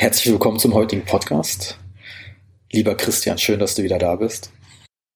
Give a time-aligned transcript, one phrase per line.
[0.00, 1.78] Herzlich willkommen zum heutigen Podcast.
[2.72, 4.50] Lieber Christian, schön, dass du wieder da bist.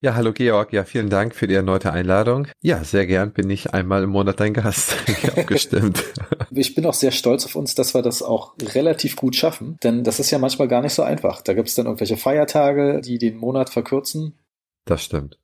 [0.03, 0.75] Ja, hallo Georg.
[0.75, 2.49] Ja, vielen Dank für die erneute Einladung.
[2.61, 4.95] Ja, sehr gern bin ich einmal im Monat dein Gast.
[5.39, 6.05] Abgestimmt.
[6.51, 10.05] ich bin auch sehr stolz auf uns, dass wir das auch relativ gut schaffen, denn
[10.05, 11.41] das ist ja manchmal gar nicht so einfach.
[11.41, 14.39] Da gibt es dann irgendwelche Feiertage, die den Monat verkürzen.
[14.85, 15.39] Das stimmt.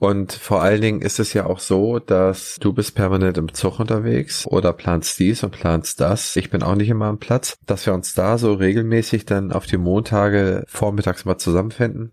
[0.00, 3.80] Und vor allen Dingen ist es ja auch so, dass du bist permanent im Zug
[3.80, 6.36] unterwegs oder planst dies und planst das.
[6.36, 9.66] Ich bin auch nicht immer am Platz, dass wir uns da so regelmäßig dann auf
[9.66, 12.12] die Montage vormittags mal zusammenfinden.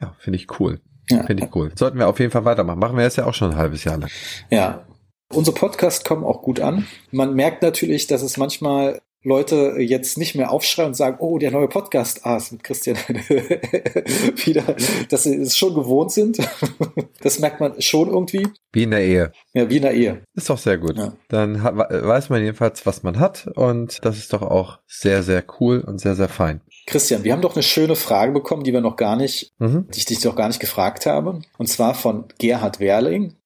[0.00, 0.80] Ja, finde ich cool.
[1.08, 1.22] Ja.
[1.24, 1.70] Finde ich cool.
[1.76, 2.80] Sollten wir auf jeden Fall weitermachen.
[2.80, 4.10] Machen wir jetzt ja auch schon ein halbes Jahr lang.
[4.50, 4.84] Ja.
[5.32, 6.86] Unsere Podcasts kommen auch gut an.
[7.10, 11.50] Man merkt natürlich, dass es manchmal Leute jetzt nicht mehr aufschreien und sagen, oh, der
[11.50, 14.76] neue Podcast, ah, ist mit Christian wieder,
[15.08, 16.38] dass sie es schon gewohnt sind.
[17.22, 18.46] das merkt man schon irgendwie.
[18.72, 19.32] Wie in der Ehe.
[19.54, 20.22] Ja, wie in der Ehe.
[20.34, 20.98] Ist doch sehr gut.
[20.98, 21.14] Ja.
[21.28, 25.42] Dann hat, weiß man jedenfalls, was man hat und das ist doch auch sehr, sehr
[25.58, 26.60] cool und sehr, sehr fein.
[26.86, 29.88] Christian, wir haben doch eine schöne Frage bekommen, die wir noch gar nicht, mhm.
[29.88, 31.40] die ich dich noch gar nicht gefragt habe.
[31.56, 33.36] Und zwar von Gerhard Werling.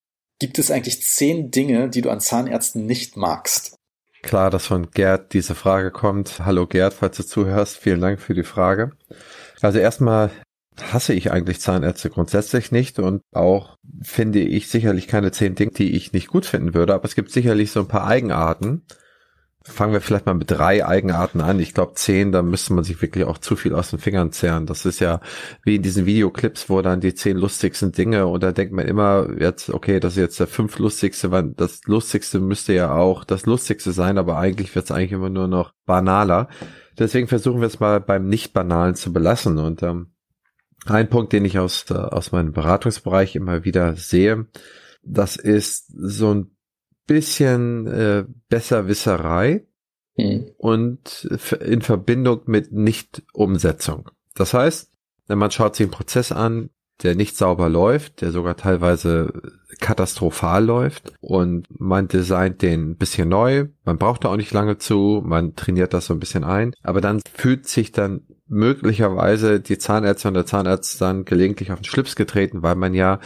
[0.40, 3.77] Gibt es eigentlich zehn Dinge, die du an Zahnärzten nicht magst?
[4.22, 6.40] Klar, dass von Gerd diese Frage kommt.
[6.44, 8.92] Hallo Gerd, falls du zuhörst, vielen Dank für die Frage.
[9.60, 10.30] Also erstmal
[10.92, 15.96] hasse ich eigentlich Zahnärzte grundsätzlich nicht und auch finde ich sicherlich keine zehn Dinge, die
[15.96, 18.82] ich nicht gut finden würde, aber es gibt sicherlich so ein paar Eigenarten,
[19.68, 21.60] fangen wir vielleicht mal mit drei Eigenarten an.
[21.60, 24.66] Ich glaube zehn, da müsste man sich wirklich auch zu viel aus den Fingern zehren.
[24.66, 25.20] Das ist ja
[25.62, 29.28] wie in diesen Videoclips, wo dann die zehn lustigsten Dinge und da denkt man immer
[29.38, 33.46] jetzt, okay, das ist jetzt der fünf lustigste, weil das lustigste müsste ja auch das
[33.46, 36.48] lustigste sein, aber eigentlich wird es eigentlich immer nur noch banaler.
[36.98, 40.12] Deswegen versuchen wir es mal beim Nicht-Banalen zu belassen und ähm,
[40.86, 44.46] ein Punkt, den ich aus, aus meinem Beratungsbereich immer wieder sehe,
[45.02, 46.57] das ist so ein
[47.08, 49.66] bisschen äh, Besserwisserei
[50.16, 50.46] mhm.
[50.56, 51.28] und
[51.60, 54.10] in Verbindung mit Nicht-Umsetzung.
[54.36, 54.92] Das heißt,
[55.26, 56.70] wenn man schaut sich einen Prozess an,
[57.02, 59.32] der nicht sauber läuft, der sogar teilweise
[59.80, 64.78] katastrophal läuft und man designt den ein bisschen neu, man braucht da auch nicht lange
[64.78, 69.78] zu, man trainiert das so ein bisschen ein, aber dann fühlt sich dann möglicherweise die
[69.78, 73.20] Zahnärztin und der Zahnarzt dann gelegentlich auf den Schlips getreten, weil man ja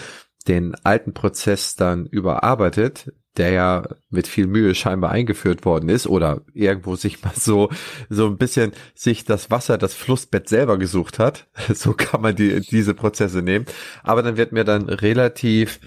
[0.48, 6.42] den alten Prozess dann überarbeitet, der ja mit viel Mühe scheinbar eingeführt worden ist oder
[6.52, 7.70] irgendwo sich mal so,
[8.10, 11.48] so ein bisschen sich das Wasser, das Flussbett selber gesucht hat.
[11.74, 13.66] So kann man die, diese Prozesse nehmen.
[14.02, 15.80] Aber dann wird mir dann relativ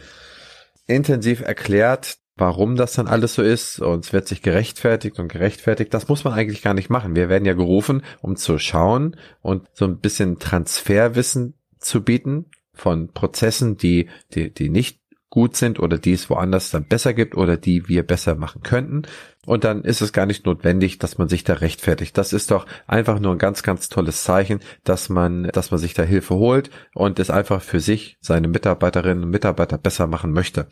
[0.87, 5.93] intensiv erklärt, warum das dann alles so ist und es wird sich gerechtfertigt und gerechtfertigt.
[5.93, 7.15] Das muss man eigentlich gar nicht machen.
[7.15, 13.13] Wir werden ja gerufen, um zu schauen und so ein bisschen Transferwissen zu bieten von
[13.13, 14.99] Prozessen, die, die, die nicht
[15.35, 19.01] gut sind oder die es woanders dann besser gibt oder die wir besser machen könnten.
[19.45, 22.17] Und dann ist es gar nicht notwendig, dass man sich da rechtfertigt.
[22.17, 25.93] Das ist doch einfach nur ein ganz, ganz tolles Zeichen, dass man, dass man sich
[25.93, 30.67] da Hilfe holt und es einfach für sich, seine Mitarbeiterinnen und Mitarbeiter besser machen möchte.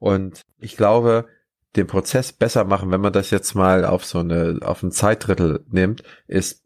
[0.00, 1.26] Und ich glaube,
[1.76, 5.64] den Prozess besser machen, wenn man das jetzt mal auf so eine, auf ein Zeitdrittel
[5.70, 6.64] nimmt, ist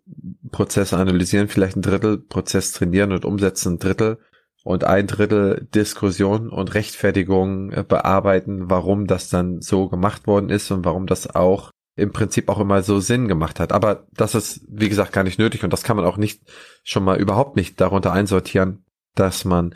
[0.51, 4.19] Prozess analysieren vielleicht ein Drittel, Prozess trainieren und umsetzen ein Drittel
[4.65, 10.71] und ein Drittel Diskussion und Rechtfertigung äh, bearbeiten, warum das dann so gemacht worden ist
[10.71, 13.71] und warum das auch im Prinzip auch immer so Sinn gemacht hat.
[13.73, 16.43] Aber das ist, wie gesagt, gar nicht nötig und das kann man auch nicht
[16.83, 19.75] schon mal überhaupt nicht darunter einsortieren, dass man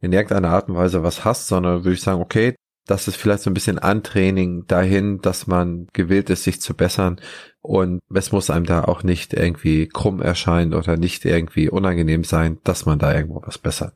[0.00, 2.54] in irgendeiner Art und Weise was hasst, sondern würde ich sagen, okay,
[2.86, 7.20] das ist vielleicht so ein bisschen Antraining dahin, dass man gewillt ist, sich zu bessern
[7.60, 12.58] und es muss einem da auch nicht irgendwie krumm erscheinen oder nicht irgendwie unangenehm sein,
[12.64, 13.94] dass man da irgendwo was bessert.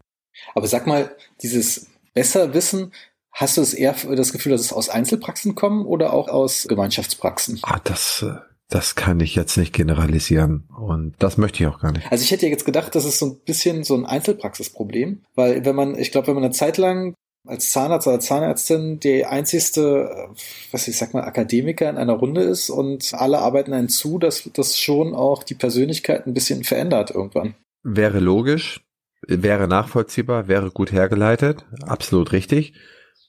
[0.54, 2.92] Aber sag mal, dieses Besserwissen,
[3.32, 7.60] hast du es eher das Gefühl, dass es aus Einzelpraxen kommen oder auch aus Gemeinschaftspraxen?
[7.62, 8.36] Ah, das, äh,
[8.68, 12.10] das kann ich jetzt nicht generalisieren und das möchte ich auch gar nicht.
[12.10, 15.64] Also ich hätte ja jetzt gedacht, das ist so ein bisschen so ein Einzelpraxisproblem, weil
[15.64, 17.14] wenn man, ich glaube, wenn man eine Zeit lang
[17.46, 20.30] als Zahnarzt oder Zahnärztin die einzigste,
[20.72, 24.50] was ich sag mal, Akademiker in einer Runde ist und alle arbeiten einen zu, dass
[24.52, 27.54] das schon auch die Persönlichkeit ein bisschen verändert irgendwann.
[27.84, 28.80] Wäre logisch,
[29.26, 32.74] wäre nachvollziehbar, wäre gut hergeleitet, absolut richtig.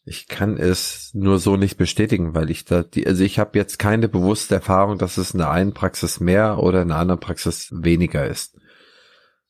[0.06, 3.78] Ich kann es nur so nicht bestätigen, weil ich da, die, also ich habe jetzt
[3.78, 7.70] keine bewusste Erfahrung, dass es in der einen Praxis mehr oder in der anderen Praxis
[7.72, 8.58] weniger ist.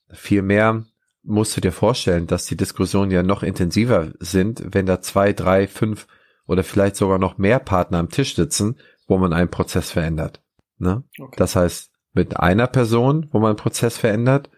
[0.09, 0.85] Vielmehr
[1.21, 5.67] musst du dir vorstellen, dass die Diskussionen ja noch intensiver sind, wenn da zwei, drei,
[5.67, 6.07] fünf
[6.47, 8.77] oder vielleicht sogar noch mehr Partner am Tisch sitzen,
[9.07, 10.41] wo man einen Prozess verändert.
[10.79, 11.03] Ne?
[11.19, 11.35] Okay.
[11.37, 14.49] Das heißt, mit einer Person, wo man einen Prozess verändert,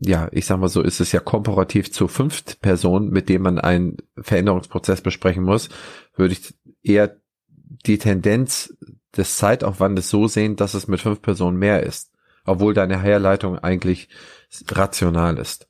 [0.00, 3.58] ja, ich sag mal so, ist es ja komparativ zu fünf Personen, mit denen man
[3.58, 5.68] einen Veränderungsprozess besprechen muss,
[6.16, 7.16] würde ich eher
[7.86, 8.74] die Tendenz
[9.16, 12.10] des Zeitaufwandes so sehen, dass es mit fünf Personen mehr ist.
[12.44, 14.08] obwohl deine Herleitung eigentlich
[14.68, 15.66] rational ist.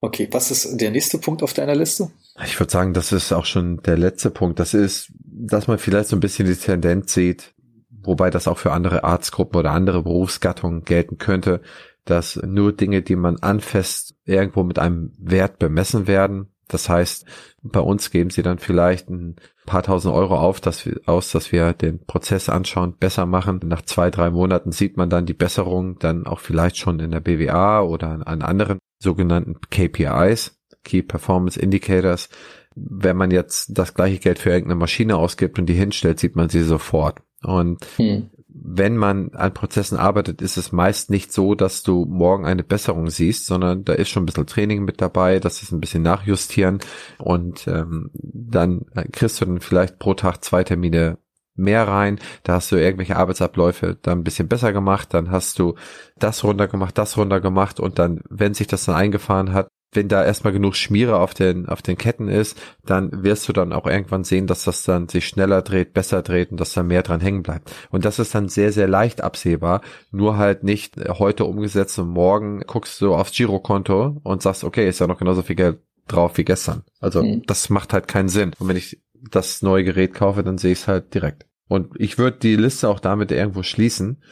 [0.00, 2.10] Okay, was ist der nächste Punkt auf deiner Liste?
[2.44, 4.60] Ich würde sagen, das ist auch schon der letzte Punkt.
[4.60, 7.52] Das ist, dass man vielleicht so ein bisschen die Tendenz sieht,
[7.90, 11.62] wobei das auch für andere Arztgruppen oder andere Berufsgattungen gelten könnte,
[12.08, 16.48] dass nur Dinge, die man anfasst, irgendwo mit einem Wert bemessen werden.
[16.68, 17.24] Das heißt,
[17.62, 21.52] bei uns geben sie dann vielleicht ein paar tausend Euro auf, dass wir, aus, dass
[21.52, 23.60] wir den Prozess anschauen, besser machen.
[23.64, 27.20] Nach zwei, drei Monaten sieht man dann die Besserung dann auch vielleicht schon in der
[27.20, 32.28] BWA oder an anderen sogenannten KPIs, Key Performance Indicators.
[32.74, 36.48] Wenn man jetzt das gleiche Geld für irgendeine Maschine ausgibt und die hinstellt, sieht man
[36.48, 37.20] sie sofort.
[37.42, 38.30] Und hm
[38.62, 43.10] wenn man an Prozessen arbeitet, ist es meist nicht so, dass du morgen eine Besserung
[43.10, 46.78] siehst, sondern da ist schon ein bisschen Training mit dabei, das ist ein bisschen nachjustieren
[47.18, 51.18] und ähm, dann kriegst du dann vielleicht pro Tag zwei Termine
[51.54, 55.74] mehr rein, da hast du irgendwelche Arbeitsabläufe dann ein bisschen besser gemacht, dann hast du
[56.16, 60.52] das runtergemacht, das runtergemacht und dann, wenn sich das dann eingefahren hat, wenn da erstmal
[60.52, 64.46] genug Schmiere auf den, auf den Ketten ist, dann wirst du dann auch irgendwann sehen,
[64.46, 67.72] dass das dann sich schneller dreht, besser dreht und dass da mehr dran hängen bleibt.
[67.90, 69.80] Und das ist dann sehr, sehr leicht absehbar,
[70.10, 75.00] nur halt nicht heute umgesetzt und morgen guckst du aufs Girokonto und sagst, okay, ist
[75.00, 76.82] ja noch genauso viel Geld drauf wie gestern.
[77.00, 77.42] Also mhm.
[77.46, 78.52] das macht halt keinen Sinn.
[78.58, 79.00] Und wenn ich
[79.30, 81.46] das neue Gerät kaufe, dann sehe ich es halt direkt.
[81.68, 84.22] Und ich würde die Liste auch damit irgendwo schließen,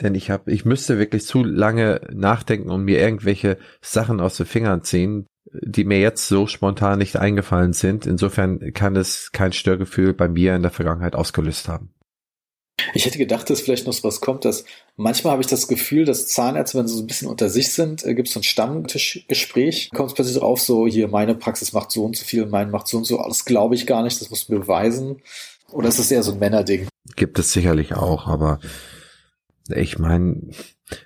[0.00, 4.46] denn ich habe, ich müsste wirklich zu lange nachdenken und mir irgendwelche Sachen aus den
[4.46, 8.06] Fingern ziehen, die mir jetzt so spontan nicht eingefallen sind.
[8.06, 11.94] Insofern kann es kein Störgefühl bei mir in der Vergangenheit ausgelöst haben.
[12.92, 14.64] Ich hätte gedacht, dass vielleicht noch was kommt, dass
[14.96, 18.04] manchmal habe ich das Gefühl, dass Zahnärzte, wenn sie so ein bisschen unter sich sind,
[18.04, 21.92] äh, gibt es so ein Stammtischgespräch, kommt es plötzlich drauf, so hier, meine Praxis macht
[21.92, 24.28] so und so viel, meine macht so und so, das glaube ich gar nicht, das
[24.28, 25.22] muss mir beweisen.
[25.70, 26.88] Oder ist das eher so ein Männerding?
[27.14, 28.58] Gibt es sicherlich auch, aber
[29.68, 30.50] ich meine,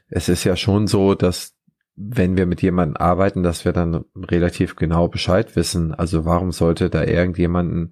[0.09, 1.55] es ist ja schon so, dass
[2.01, 5.93] wenn wir mit jemandem arbeiten, dass wir dann relativ genau Bescheid wissen.
[5.93, 7.91] Also warum sollte da irgendjemanden,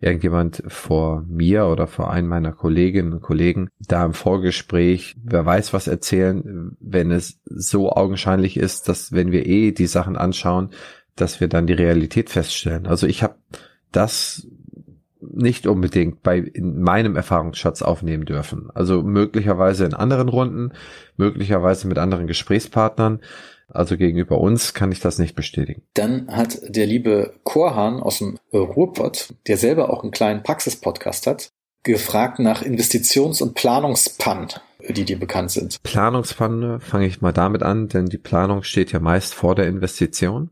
[0.00, 5.72] irgendjemand vor mir oder vor einem meiner Kolleginnen und Kollegen da im Vorgespräch, wer weiß
[5.72, 10.70] was erzählen, wenn es so augenscheinlich ist, dass wenn wir eh die Sachen anschauen,
[11.14, 12.88] dass wir dann die Realität feststellen.
[12.88, 13.36] Also ich habe
[13.92, 14.48] das
[15.36, 18.68] nicht unbedingt bei in meinem Erfahrungsschatz aufnehmen dürfen.
[18.74, 20.72] Also möglicherweise in anderen Runden,
[21.16, 23.20] möglicherweise mit anderen Gesprächspartnern.
[23.68, 25.82] Also gegenüber uns kann ich das nicht bestätigen.
[25.94, 31.48] Dann hat der liebe Korhan aus dem Ruhrpott, der selber auch einen kleinen Praxis-Podcast hat,
[31.82, 34.48] gefragt nach Investitions- und Planungspannen,
[34.88, 35.82] die dir bekannt sind.
[35.82, 40.50] Planungspanne fange ich mal damit an, denn die Planung steht ja meist vor der Investition.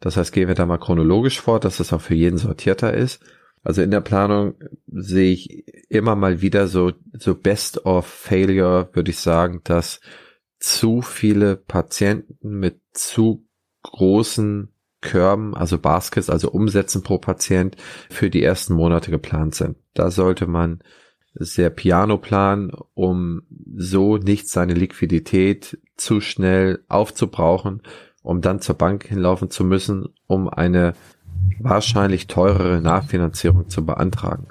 [0.00, 3.20] Das heißt, gehen wir da mal chronologisch vor, dass es auch für jeden sortierter ist.
[3.62, 4.54] Also in der Planung
[4.86, 10.00] sehe ich immer mal wieder so, so Best of Failure, würde ich sagen, dass
[10.58, 13.46] zu viele Patienten mit zu
[13.82, 17.76] großen Körben, also Baskets, also Umsätzen pro Patient
[18.10, 19.76] für die ersten Monate geplant sind.
[19.94, 20.82] Da sollte man
[21.34, 23.42] sehr piano planen, um
[23.76, 27.82] so nicht seine Liquidität zu schnell aufzubrauchen,
[28.22, 30.94] um dann zur Bank hinlaufen zu müssen, um eine
[31.58, 34.48] wahrscheinlich teurere Nachfinanzierung zu beantragen.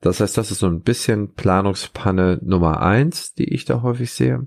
[0.00, 4.46] Das heißt, das ist so ein bisschen Planungspanne Nummer eins, die ich da häufig sehe.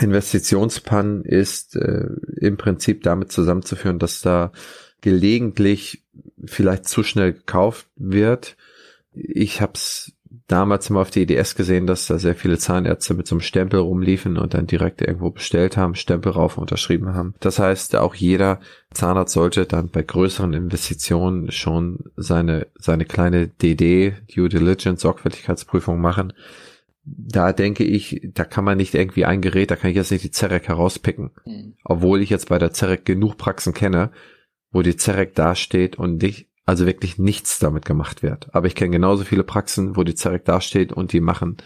[0.00, 2.06] Investitionspannen ist äh,
[2.36, 4.52] im Prinzip damit zusammenzuführen, dass da
[5.00, 6.04] gelegentlich
[6.44, 8.56] vielleicht zu schnell gekauft wird.
[9.12, 10.12] Ich habe es
[10.50, 13.80] damals immer auf die EDS gesehen, dass da sehr viele Zahnärzte mit so einem Stempel
[13.80, 17.34] rumliefen und dann direkt irgendwo bestellt haben, Stempel rauf unterschrieben haben.
[17.40, 18.58] Das heißt, auch jeder
[18.92, 26.32] Zahnarzt sollte dann bei größeren Investitionen schon seine, seine kleine DD, Due Diligence, Sorgfältigkeitsprüfung machen.
[27.04, 30.24] Da denke ich, da kann man nicht irgendwie ein Gerät, da kann ich jetzt nicht
[30.24, 31.30] die Zerek herauspicken.
[31.44, 31.74] Mhm.
[31.84, 34.10] Obwohl ich jetzt bei der Zerek genug Praxen kenne,
[34.72, 38.54] wo die Zerek dasteht und nicht also wirklich nichts damit gemacht wird.
[38.54, 41.56] Aber ich kenne genauso viele Praxen, wo die Zerek dasteht und die machen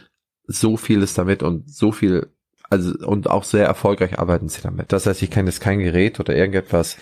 [0.46, 2.32] so vieles damit und so viel,
[2.70, 4.92] also und auch sehr erfolgreich arbeiten sie damit.
[4.92, 6.96] Das heißt, ich kann jetzt kein Gerät oder irgendetwas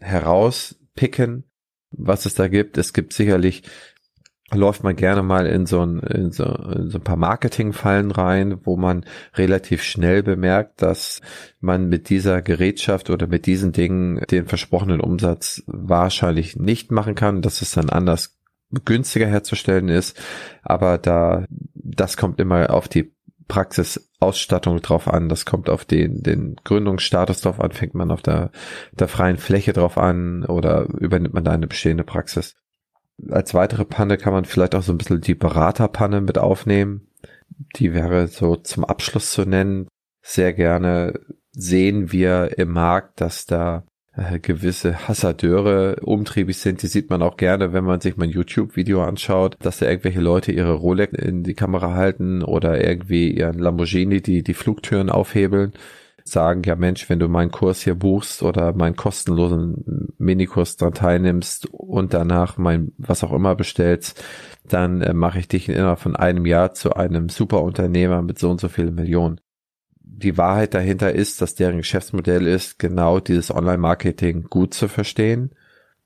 [0.00, 1.44] herauspicken,
[1.90, 2.78] was es da gibt.
[2.78, 3.64] Es gibt sicherlich
[4.54, 8.60] läuft man gerne mal in so ein, in so, in so ein paar Marketingfallen rein,
[8.64, 11.20] wo man relativ schnell bemerkt, dass
[11.60, 17.42] man mit dieser Gerätschaft oder mit diesen Dingen den versprochenen Umsatz wahrscheinlich nicht machen kann,
[17.42, 18.38] dass es dann anders
[18.84, 20.20] günstiger herzustellen ist.
[20.62, 21.44] Aber da,
[21.74, 23.14] das kommt immer auf die
[23.46, 28.50] Praxisausstattung drauf an, das kommt auf den, den Gründungsstatus drauf an, fängt man auf der,
[28.92, 32.56] der freien Fläche drauf an oder übernimmt man da eine bestehende Praxis.
[33.30, 37.08] Als weitere Panne kann man vielleicht auch so ein bisschen die Beraterpanne mit aufnehmen.
[37.76, 39.88] Die wäre so zum Abschluss zu nennen.
[40.22, 41.20] sehr gerne
[41.52, 43.84] sehen wir im Markt, dass da
[44.16, 46.82] äh, gewisse Hassadeure umtriebig sind.
[46.82, 50.20] Die sieht man auch gerne, wenn man sich mal ein YouTube-Video anschaut, dass da irgendwelche
[50.20, 55.72] Leute ihre Rolex in die Kamera halten oder irgendwie ihren Lamborghini die, die Flugtüren aufhebeln.
[56.26, 61.66] Sagen, ja Mensch, wenn du meinen Kurs hier buchst oder meinen kostenlosen Minikurs dran teilnimmst
[61.66, 64.24] und danach mein was auch immer bestellst,
[64.66, 68.60] dann äh, mache ich dich innerhalb von einem Jahr zu einem Superunternehmer mit so und
[68.60, 69.40] so vielen Millionen.
[70.00, 75.50] Die Wahrheit dahinter ist, dass deren Geschäftsmodell ist, genau dieses Online-Marketing gut zu verstehen,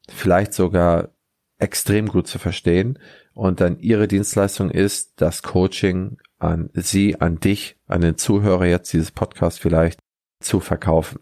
[0.09, 1.11] vielleicht sogar
[1.59, 2.99] extrem gut zu verstehen.
[3.35, 8.93] Und dann ihre Dienstleistung ist, das Coaching an sie, an dich, an den Zuhörer jetzt
[8.93, 10.01] dieses Podcast vielleicht
[10.41, 11.21] zu verkaufen.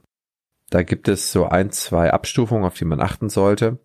[0.71, 3.79] Da gibt es so ein, zwei Abstufungen, auf die man achten sollte.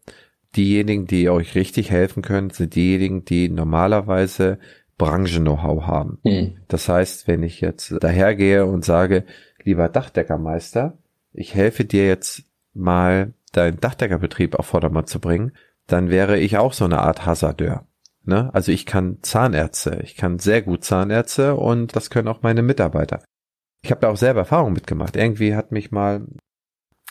[0.56, 4.60] Diejenigen, die euch richtig helfen können, sind diejenigen, die normalerweise
[4.98, 6.20] Branchen-Know-how haben.
[6.24, 6.58] Mhm.
[6.68, 9.26] Das heißt, wenn ich jetzt dahergehe und sage,
[9.64, 10.98] lieber Dachdeckermeister,
[11.34, 15.54] ich helfe dir jetzt mal deinen Dachdeckerbetrieb auf Vordermann zu bringen,
[15.88, 17.86] dann wäre ich auch so eine Art Hasardeur.
[18.24, 18.50] Ne?
[18.54, 23.24] Also ich kann Zahnärzte, ich kann sehr gut Zahnärzte und das können auch meine Mitarbeiter.
[23.84, 25.16] Ich habe da auch selber Erfahrung mitgemacht.
[25.16, 26.28] Irgendwie hat mich mal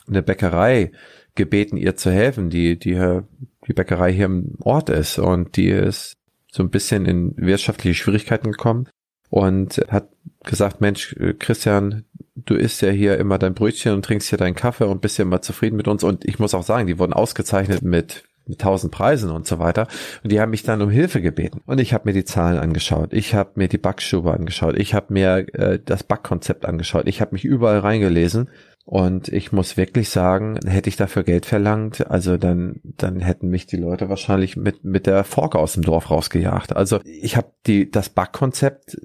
[0.07, 0.93] eine Bäckerei
[1.35, 3.21] gebeten, ihr zu helfen, die, die,
[3.67, 6.17] die Bäckerei hier im Ort ist und die ist
[6.51, 8.89] so ein bisschen in wirtschaftliche Schwierigkeiten gekommen
[9.29, 10.09] und hat
[10.45, 14.85] gesagt, Mensch, Christian, du isst ja hier immer dein Brötchen und trinkst hier deinen Kaffee
[14.85, 16.03] und bist ja immer zufrieden mit uns.
[16.03, 19.87] Und ich muss auch sagen, die wurden ausgezeichnet mit mit tausend Preisen und so weiter.
[20.23, 21.61] Und die haben mich dann um Hilfe gebeten.
[21.67, 23.13] Und ich habe mir die Zahlen angeschaut.
[23.13, 24.77] Ich habe mir die Backstube angeschaut.
[24.79, 27.07] Ich habe mir äh, das Backkonzept angeschaut.
[27.07, 28.49] Ich habe mich überall reingelesen
[28.91, 33.67] und ich muss wirklich sagen, hätte ich dafür Geld verlangt, also dann, dann hätten mich
[33.67, 36.75] die Leute wahrscheinlich mit, mit der Forke aus dem Dorf rausgejagt.
[36.75, 38.97] Also ich habe die, das Backkonzept,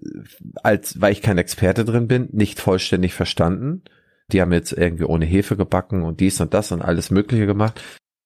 [0.63, 3.84] als, weil ich kein Experte drin bin, nicht vollständig verstanden.
[4.32, 7.80] Die haben jetzt irgendwie ohne Hefe gebacken und dies und das und alles Mögliche gemacht.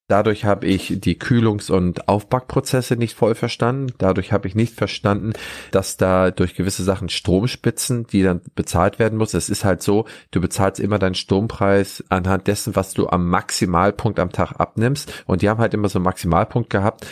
[0.10, 3.94] Dadurch habe ich die Kühlungs- und Aufbackprozesse nicht voll verstanden.
[4.00, 5.34] Dadurch habe ich nicht verstanden,
[5.70, 9.36] dass da durch gewisse Sachen Stromspitzen, die dann bezahlt werden muss.
[9.36, 14.20] Es ist halt so, du bezahlst immer deinen Strompreis anhand dessen, was du am Maximalpunkt
[14.20, 15.24] am Tag abnimmst.
[15.28, 17.06] Und die haben halt immer so einen Maximalpunkt gehabt.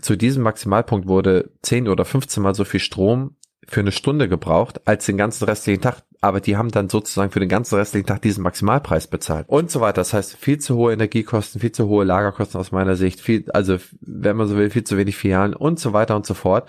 [0.00, 3.36] Zu diesem Maximalpunkt wurde 10 oder 15 mal so viel Strom
[3.70, 7.38] für eine Stunde gebraucht als den ganzen restlichen Tag, aber die haben dann sozusagen für
[7.38, 10.00] den ganzen restlichen Tag diesen Maximalpreis bezahlt und so weiter.
[10.00, 13.76] Das heißt, viel zu hohe Energiekosten, viel zu hohe Lagerkosten aus meiner Sicht, viel, also
[14.00, 16.68] wenn man so will, viel zu wenig Filialen und so weiter und so fort.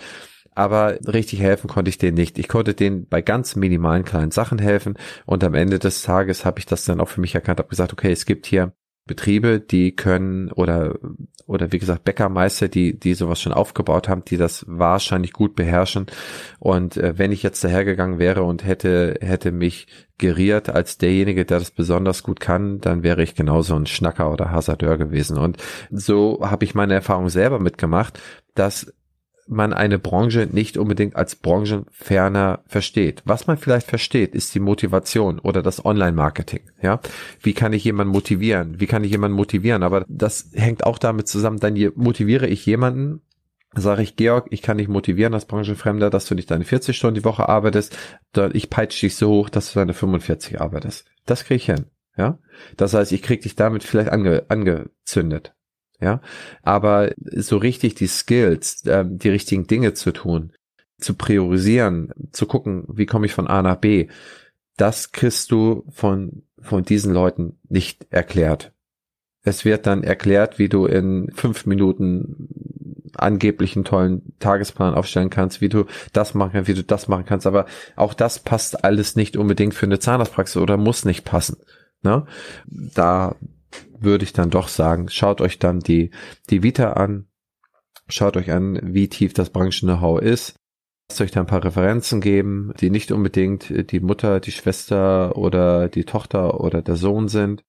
[0.54, 2.38] Aber richtig helfen konnte ich denen nicht.
[2.38, 6.60] Ich konnte denen bei ganz minimalen kleinen Sachen helfen und am Ende des Tages habe
[6.60, 8.74] ich das dann auch für mich erkannt, habe gesagt, okay, es gibt hier
[9.08, 11.00] Betriebe, die können oder
[11.48, 16.06] oder wie gesagt Bäckermeister, die die sowas schon aufgebaut haben, die das wahrscheinlich gut beherrschen.
[16.60, 21.60] Und äh, wenn ich jetzt dahergegangen wäre und hätte hätte mich geriert als derjenige, der
[21.60, 25.38] das besonders gut kann, dann wäre ich genauso ein Schnacker oder Hasardeur gewesen.
[25.38, 25.58] Und
[25.90, 28.20] so habe ich meine Erfahrung selber mitgemacht,
[28.54, 28.94] dass
[29.52, 33.22] man eine Branche nicht unbedingt als branchenferner versteht.
[33.26, 36.62] Was man vielleicht versteht, ist die Motivation oder das Online-Marketing.
[36.82, 37.00] Ja,
[37.42, 38.80] wie kann ich jemanden motivieren?
[38.80, 39.84] Wie kann ich jemanden motivieren?
[39.84, 41.60] Aber das hängt auch damit zusammen.
[41.60, 43.22] Dann motiviere ich jemanden,
[43.74, 47.16] sage ich, Georg, ich kann dich motivieren als Branchenfremder, dass du nicht deine 40 Stunden
[47.16, 47.98] die Woche arbeitest,
[48.54, 51.06] ich peitsche dich so hoch, dass du deine 45 arbeitest.
[51.26, 51.86] Das kriege ich hin.
[52.18, 52.40] Ja,
[52.76, 55.56] das heißt, ich krieg dich damit vielleicht ange, angezündet
[56.02, 56.22] ja.
[56.64, 60.54] Aber so richtig die Skills, äh, die richtigen Dinge zu tun,
[61.00, 64.08] zu priorisieren, zu gucken, wie komme ich von A nach B,
[64.78, 68.74] das kriegst du von, von diesen Leuten nicht erklärt.
[69.44, 72.48] Es wird dann erklärt, wie du in fünf Minuten
[73.16, 77.26] angeblich einen tollen Tagesplan aufstellen kannst, wie du das machen kannst, wie du das machen
[77.26, 77.48] kannst.
[77.48, 77.66] Aber
[77.96, 81.58] auch das passt alles nicht unbedingt für eine Zahnarztpraxis oder muss nicht passen.
[82.04, 82.26] Ne?
[82.68, 83.36] Da
[84.02, 86.12] würde ich dann doch sagen, schaut euch dann die,
[86.50, 87.28] die Vita an,
[88.08, 90.56] schaut euch an, wie tief das Branchen-Know-how ist,
[91.10, 95.90] lasst euch da ein paar Referenzen geben, die nicht unbedingt die Mutter, die Schwester oder
[95.90, 97.64] die Tochter oder der Sohn sind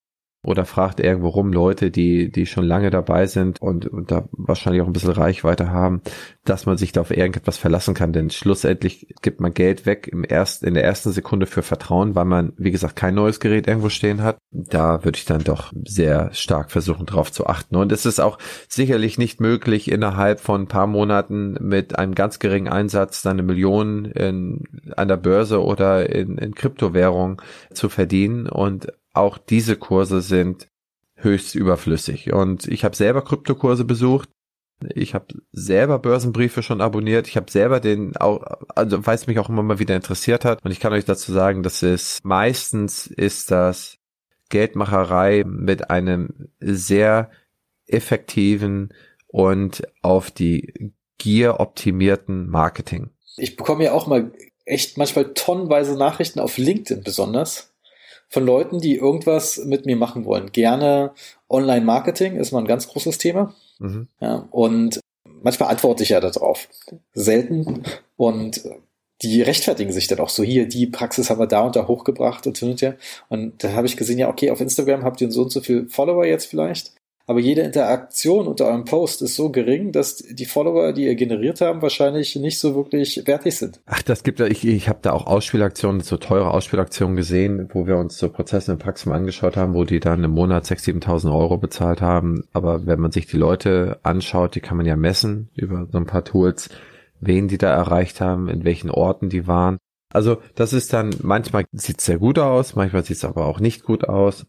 [0.44, 4.82] oder fragt irgendwo rum Leute, die, die schon lange dabei sind und, und da wahrscheinlich
[4.82, 6.02] auch ein bisschen Reichweite haben,
[6.44, 8.12] dass man sich da auf irgendetwas verlassen kann.
[8.12, 12.25] Denn schlussendlich gibt man Geld weg im erst, in der ersten Sekunde für Vertrauen, weil
[12.25, 14.38] man, wie gesagt, kein neues Gerät irgendwo stehen hat.
[14.50, 17.76] Da würde ich dann doch sehr stark versuchen, drauf zu achten.
[17.76, 22.40] Und es ist auch sicherlich nicht möglich, innerhalb von ein paar Monaten mit einem ganz
[22.40, 24.64] geringen Einsatz eine Million in,
[24.96, 27.40] an der Börse oder in, in Kryptowährung
[27.72, 28.49] zu verdienen.
[28.49, 30.69] Und auch diese Kurse sind
[31.16, 32.33] höchst überflüssig.
[32.33, 34.28] Und ich habe selber Kryptokurse besucht
[34.95, 37.28] Ich habe selber Börsenbriefe schon abonniert.
[37.28, 38.42] Ich habe selber den, auch,
[38.75, 40.64] also weil es mich auch immer mal wieder interessiert hat.
[40.64, 43.99] Und ich kann euch dazu sagen, dass es meistens ist das
[44.49, 47.31] Geldmacherei mit einem sehr
[47.87, 48.92] effektiven
[49.28, 53.11] und auf die Gier optimierten Marketing.
[53.37, 54.33] Ich bekomme ja auch mal
[54.64, 57.72] echt manchmal tonnenweise Nachrichten auf LinkedIn besonders
[58.32, 60.50] von Leuten, die irgendwas mit mir machen wollen.
[60.52, 61.12] Gerne
[61.50, 63.54] Online-Marketing ist mal ein ganz großes Thema.
[63.78, 64.08] Mhm.
[64.20, 65.00] Ja, und
[65.42, 66.66] manchmal antworte ich ja darauf.
[67.12, 67.82] Selten.
[68.16, 68.62] Und
[69.20, 72.46] die rechtfertigen sich dann auch so, hier, die Praxis haben wir da und da hochgebracht
[72.46, 72.94] und so und ja.
[73.28, 75.86] Und da habe ich gesehen, ja, okay, auf Instagram habt ihr so und so viel
[75.88, 76.92] Follower jetzt vielleicht.
[77.26, 81.61] Aber jede Interaktion unter eurem Post ist so gering, dass die Follower, die ihr generiert
[81.61, 83.81] haben, wahrscheinlich nicht so wirklich wertig sind.
[83.87, 87.87] Ach, das gibt ja, ich, ich habe da auch Ausspielaktionen, so teure Ausspielaktionen gesehen, wo
[87.87, 91.35] wir uns so Prozesse Praxis mal angeschaut haben, wo die dann im Monat 6.000, 7.000
[91.35, 92.45] Euro bezahlt haben.
[92.52, 96.07] Aber wenn man sich die Leute anschaut, die kann man ja messen über so ein
[96.07, 96.71] paar Tools,
[97.21, 99.79] wen die da erreicht haben, in welchen Orten die waren.
[100.12, 103.61] Also das ist dann, manchmal sieht es sehr gut aus, manchmal sieht es aber auch
[103.61, 104.47] nicht gut aus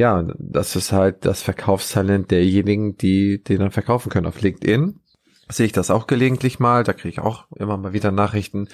[0.00, 4.24] ja, das ist halt das Verkaufstalent derjenigen, die den dann verkaufen können.
[4.24, 4.98] Auf LinkedIn
[5.50, 8.68] sehe ich das auch gelegentlich mal, da kriege ich auch immer mal wieder Nachrichten.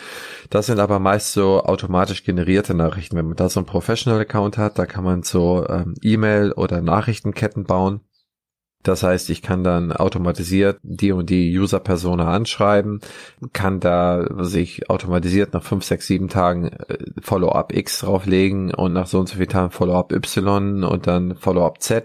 [0.50, 3.16] Das sind aber meist so automatisch generierte Nachrichten.
[3.16, 6.80] Wenn man da so einen Professional Account hat, da kann man so ähm, E-Mail oder
[6.80, 8.02] Nachrichtenketten bauen.
[8.86, 13.00] Das heißt, ich kann dann automatisiert die und die User-Persona anschreiben,
[13.52, 19.08] kann da sich automatisiert nach 5, 6, 7 Tagen äh, Follow-up X drauflegen und nach
[19.08, 22.04] so und so vielen Tagen Follow-up Y und dann Follow-up Z.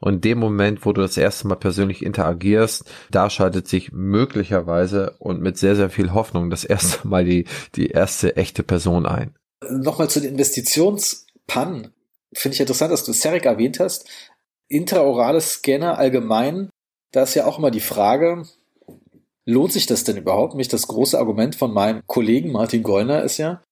[0.00, 5.42] Und dem Moment, wo du das erste Mal persönlich interagierst, da schaltet sich möglicherweise und
[5.42, 7.44] mit sehr, sehr viel Hoffnung das erste Mal die,
[7.76, 9.34] die erste echte Person ein.
[9.68, 11.92] Nochmal zu den Investitionspannen.
[12.34, 14.08] Finde ich interessant, dass du Serek erwähnt hast
[14.72, 16.70] intraorale Scanner allgemein,
[17.12, 18.44] da ist ja auch immer die Frage,
[19.44, 20.54] lohnt sich das denn überhaupt?
[20.54, 23.62] Mich das große Argument von meinem Kollegen Martin Gollner ist ja,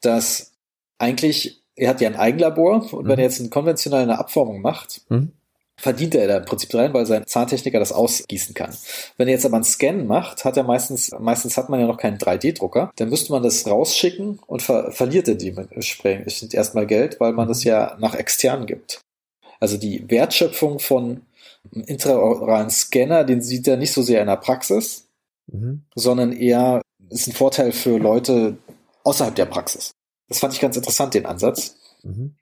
[0.00, 0.52] dass
[0.98, 3.08] eigentlich, er hat ja ein Eigenlabor und mhm.
[3.08, 5.32] wenn er jetzt eine konventionelle Abformung macht, mhm.
[5.76, 8.76] verdient er da im Prinzip rein, weil sein Zahntechniker das ausgießen kann.
[9.16, 11.98] Wenn er jetzt aber einen Scan macht, hat er meistens, meistens hat man ja noch
[11.98, 17.32] keinen 3D-Drucker, dann müsste man das rausschicken und ver verliert er dementsprechend erstmal Geld, weil
[17.32, 19.00] man das ja nach extern gibt.
[19.60, 21.22] Also die Wertschöpfung von
[21.72, 25.08] einem intraoralen Scanner, den sieht er nicht so sehr in der Praxis,
[25.46, 25.84] mhm.
[25.94, 28.56] sondern eher ist ein Vorteil für Leute
[29.04, 29.92] außerhalb der Praxis.
[30.28, 31.76] Das fand ich ganz interessant, den Ansatz.
[32.02, 32.36] Mhm.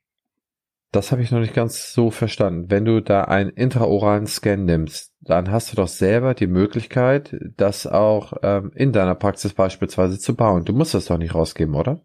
[0.93, 2.71] Das habe ich noch nicht ganz so verstanden.
[2.71, 7.87] Wenn du da einen intraoralen Scan nimmst, dann hast du doch selber die Möglichkeit, das
[7.87, 10.67] auch ähm, in deiner Praxis beispielsweise zu bauen.
[10.67, 12.03] Du musst das doch nicht rausgeben, oder?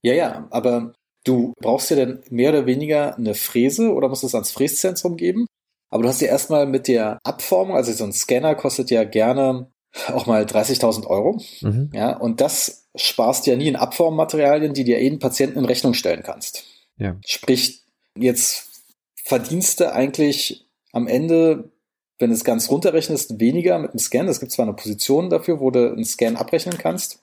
[0.00, 0.94] Ja, ja, aber
[1.24, 5.46] Du brauchst ja dann mehr oder weniger eine Fräse oder musst es ans Fräszentrum geben.
[5.90, 9.70] Aber du hast ja erstmal mit der Abformung, also so ein Scanner kostet ja gerne
[10.08, 11.40] auch mal 30.000 Euro.
[11.60, 11.90] Mhm.
[11.94, 16.22] Ja, und das sparst ja nie in Abformmaterialien, die dir jeden Patienten in Rechnung stellen
[16.22, 16.64] kannst.
[16.96, 17.16] Ja.
[17.24, 17.82] Sprich,
[18.16, 18.68] jetzt
[19.14, 21.70] verdienst du eigentlich am Ende,
[22.18, 24.28] wenn du es ganz runterrechnest, weniger mit einem Scan.
[24.28, 27.20] Es gibt zwar eine Position dafür, wo du einen Scan abrechnen kannst,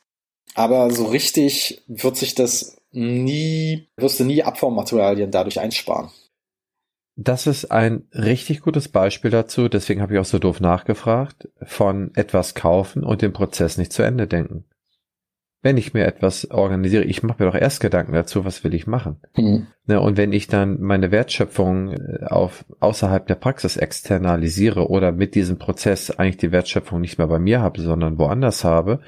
[0.55, 6.09] aber so richtig wird sich das nie, wirst du nie Abformmaterialien dadurch einsparen.
[7.15, 12.11] Das ist ein richtig gutes Beispiel dazu, deswegen habe ich auch so doof nachgefragt, von
[12.15, 14.65] etwas kaufen und den Prozess nicht zu Ende denken.
[15.63, 18.87] Wenn ich mir etwas organisiere, ich mache mir doch erst Gedanken dazu, was will ich
[18.87, 19.17] machen.
[19.35, 19.67] Mhm.
[19.85, 25.35] Ne, und wenn ich dann meine Wertschöpfung äh, auf außerhalb der Praxis externalisiere oder mit
[25.35, 29.01] diesem Prozess eigentlich die Wertschöpfung nicht mehr bei mir habe, sondern woanders habe,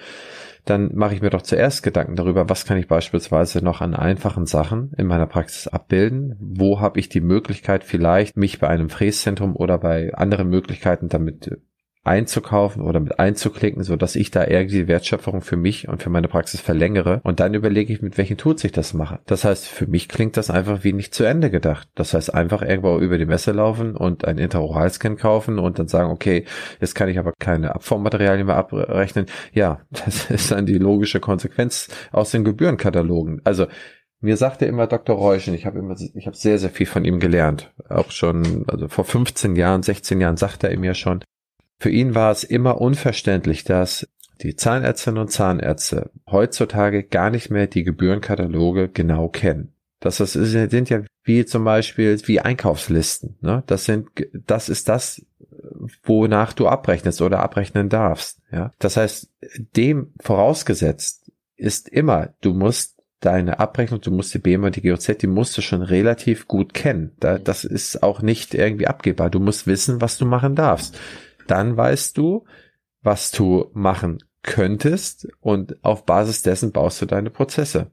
[0.66, 4.46] dann mache ich mir doch zuerst Gedanken darüber, was kann ich beispielsweise noch an einfachen
[4.46, 6.36] Sachen in meiner Praxis abbilden?
[6.40, 11.58] Wo habe ich die Möglichkeit vielleicht, mich bei einem Fräszentrum oder bei anderen Möglichkeiten damit
[12.04, 16.10] einzukaufen oder mit einzuklicken, so dass ich da irgendwie die Wertschöpfung für mich und für
[16.10, 19.20] meine Praxis verlängere und dann überlege ich, mit welchen Tools ich das mache.
[19.26, 21.88] Das heißt, für mich klingt das einfach wie nicht zu Ende gedacht.
[21.96, 26.12] Das heißt, einfach irgendwo über die Messe laufen und ein Interoralscan kaufen und dann sagen,
[26.12, 26.46] okay,
[26.82, 29.28] jetzt kann ich aber keine Abformmaterialien mehr abrechnen.
[29.54, 33.42] Ja, das ist dann die logische Konsequenz aus den Gebührenkatalogen.
[33.46, 33.68] Also
[34.20, 35.18] mir sagte immer Dr.
[35.18, 37.74] Reuschen, ich habe immer, ich habe sehr, sehr viel von ihm gelernt.
[37.90, 41.24] Auch schon, also vor 15 Jahren, 16 Jahren sagte er mir schon,
[41.84, 44.08] für ihn war es immer unverständlich, dass
[44.42, 49.74] die Zahnärztinnen und Zahnärzte heutzutage gar nicht mehr die Gebührenkataloge genau kennen.
[50.00, 53.36] Das, das sind ja wie zum Beispiel wie Einkaufslisten.
[53.42, 53.64] Ne?
[53.68, 54.08] Das sind,
[54.48, 55.26] das ist das,
[56.04, 58.40] wonach du abrechnest oder abrechnen darfst.
[58.50, 58.72] Ja?
[58.80, 59.30] Das heißt,
[59.76, 65.28] dem vorausgesetzt ist immer, du musst deine Abrechnung, du musst die BMA, die GOZ, die
[65.28, 67.12] musst du schon relativ gut kennen.
[67.20, 69.30] das ist auch nicht irgendwie abgehbar.
[69.30, 70.98] Du musst wissen, was du machen darfst
[71.48, 72.46] dann weißt du,
[73.02, 77.92] was du machen könntest und auf Basis dessen baust du deine Prozesse.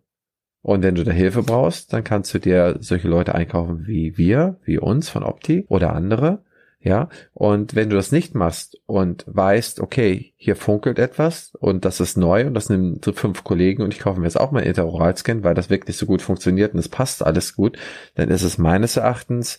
[0.62, 4.58] Und wenn du da Hilfe brauchst, dann kannst du dir solche Leute einkaufen wie wir,
[4.64, 6.44] wie uns von Opti oder andere.
[6.82, 12.00] Ja, und wenn du das nicht machst und weißt, okay, hier funkelt etwas und das
[12.00, 15.44] ist neu und das nehmen fünf Kollegen und ich kaufe mir jetzt auch mal Interoralscan,
[15.44, 17.76] weil das wirklich so gut funktioniert und es passt alles gut,
[18.14, 19.58] dann ist es meines Erachtens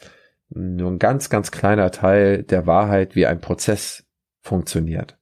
[0.54, 4.06] nur ein ganz, ganz kleiner Teil der Wahrheit, wie ein Prozess
[4.42, 5.18] funktioniert.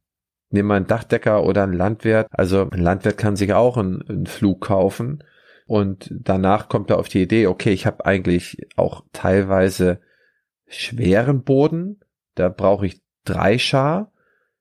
[0.49, 2.27] Nimm mal einen Dachdecker oder einen Landwirt.
[2.31, 5.23] Also ein Landwirt kann sich auch einen, einen Flug kaufen
[5.69, 10.01] und danach kommt er auf die Idee, okay, ich habe eigentlich auch teilweise
[10.65, 11.99] schweren Boden,
[12.33, 14.11] da brauche ich drei Schar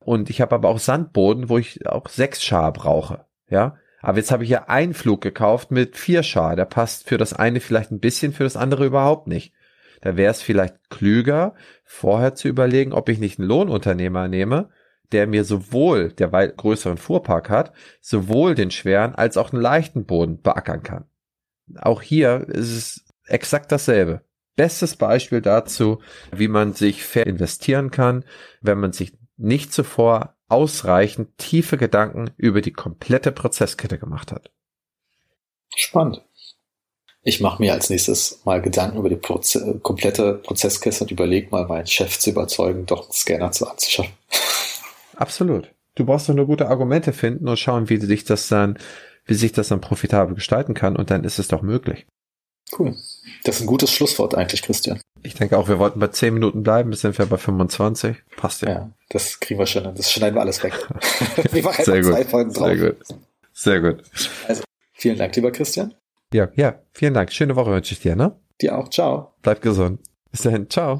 [0.00, 3.78] und ich habe aber auch Sandboden, wo ich auch sechs Schar brauche, ja.
[4.02, 7.32] Aber jetzt habe ich ja einen Flug gekauft mit vier Schar, der passt für das
[7.32, 9.54] eine vielleicht ein bisschen, für das andere überhaupt nicht.
[10.00, 14.70] Da wäre es vielleicht klüger, vorher zu überlegen, ob ich nicht einen Lohnunternehmer nehme,
[15.12, 20.04] der mir sowohl der weit größeren Fuhrpark hat, sowohl den schweren als auch den leichten
[20.04, 21.04] Boden beackern kann.
[21.76, 24.22] Auch hier ist es exakt dasselbe.
[24.56, 26.00] Bestes Beispiel dazu,
[26.32, 28.24] wie man sich fair investieren kann,
[28.60, 34.50] wenn man sich nicht zuvor ausreichend tiefe Gedanken über die komplette Prozesskette gemacht hat.
[35.76, 36.27] Spannend.
[37.28, 41.66] Ich mache mir als nächstes mal Gedanken über die Proze komplette Prozesskette und überlege mal,
[41.66, 44.14] meinen Chef zu überzeugen, doch einen Scanner zu anzuschaffen.
[45.14, 45.70] Absolut.
[45.94, 48.78] Du brauchst doch nur gute Argumente finden und schauen, wie sich das dann,
[49.26, 52.06] wie sich das dann profitabel gestalten kann und dann ist es doch möglich.
[52.78, 52.96] Cool.
[53.44, 54.98] Das ist ein gutes Schlusswort eigentlich, Christian.
[55.22, 58.16] Ich denke auch, wir wollten bei 10 Minuten bleiben, bis sind wir bei 25.
[58.38, 58.68] Passt ja.
[58.70, 59.94] Ja, das kriegen wir schon.
[59.94, 60.72] Das schneiden wir alles weg.
[61.52, 62.10] wir machen Sehr gut.
[62.10, 62.68] zwei Folgen drauf.
[62.68, 62.96] Sehr gut.
[63.52, 64.02] Sehr gut.
[64.48, 64.62] Also,
[64.94, 65.94] vielen Dank, lieber Christian.
[66.32, 67.32] Ja, ja, vielen Dank.
[67.32, 68.36] Schöne Woche wünsche ich dir, ne?
[68.60, 68.88] Dir auch.
[68.88, 69.34] Ciao.
[69.42, 70.00] Bleib gesund.
[70.30, 70.68] Bis dahin.
[70.68, 70.96] Ciao.